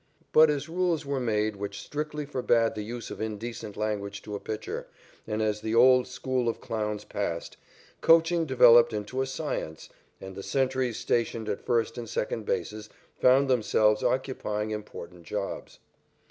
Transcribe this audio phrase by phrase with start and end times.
[0.33, 4.39] But as rules were made which strictly forbade the use of indecent language to a
[4.39, 4.87] pitcher,
[5.27, 7.55] and as the old school of clowns passed,
[8.01, 13.47] coaching developed into a science, and the sentries stationed at first and third bases found
[13.47, 15.77] themselves occupying important jobs.